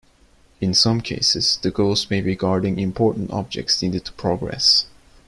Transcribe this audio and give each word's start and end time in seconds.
In 0.59 0.73
some 0.73 0.99
cases, 1.01 1.59
the 1.61 1.69
ghosts 1.69 2.09
may 2.09 2.21
be 2.21 2.35
guarding 2.35 2.79
important 2.79 3.29
objects 3.29 3.83
needed 3.83 4.03
to 4.05 4.11
progress. 4.13 4.87